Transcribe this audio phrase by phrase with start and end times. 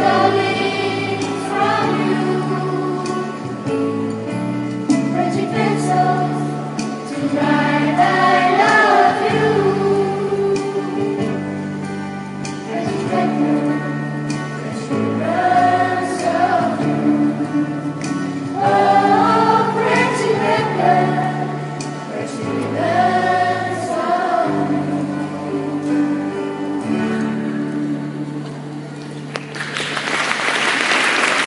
[0.00, 0.49] Jerusalem.